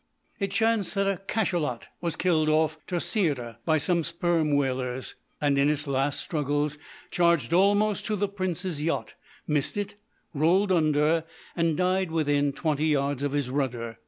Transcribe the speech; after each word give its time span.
It 0.39 0.49
chanced 0.49 0.95
that 0.95 1.05
a 1.05 1.21
cachalot 1.27 1.83
was 2.01 2.15
killed 2.15 2.49
off 2.49 2.79
Terceira 2.87 3.59
by 3.65 3.77
some 3.77 4.03
sperm 4.03 4.55
whalers, 4.55 5.13
and 5.39 5.59
in 5.59 5.69
its 5.69 5.85
last 5.85 6.21
struggles 6.21 6.79
charged 7.11 7.53
almost 7.53 8.07
to 8.07 8.15
the 8.15 8.27
Prince's 8.27 8.81
yacht, 8.81 9.13
missed 9.45 9.77
it, 9.77 9.93
rolled 10.33 10.71
under, 10.71 11.23
and 11.55 11.77
died 11.77 12.09
within 12.09 12.51
twenty 12.51 12.87
yards 12.87 13.21
of 13.21 13.33
his 13.33 13.51
rudder. 13.51 13.99